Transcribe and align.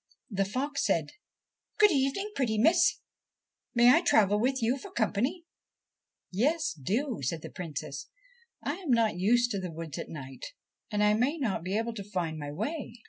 The 0.31 0.45
fox 0.45 0.83
said, 0.83 1.11
'Good 1.77 1.91
evening, 1.91 2.31
pretty 2.35 2.59
Princess. 2.59 3.01
May 3.75 3.91
I 3.91 4.01
travel 4.01 4.39
with 4.39 4.59
you 4.59 4.79
for 4.79 4.89
company?'' 4.89 5.45
Yes, 6.31 6.73
do,' 6.73 7.19
said 7.21 7.43
the 7.43 7.51
Princess.' 7.51 8.07
I 8.63 8.77
am 8.77 8.89
not 8.89 9.19
used 9.19 9.51
to 9.51 9.59
the 9.59 9.69
woods 9.69 9.99
at 9.99 10.09
night, 10.09 10.53
and 10.89 11.03
I 11.03 11.13
may 11.13 11.37
not 11.37 11.61
be 11.63 11.77
able 11.77 11.93
to 11.93 12.03
find 12.03 12.39
my 12.39 12.51
way.' 12.51 12.93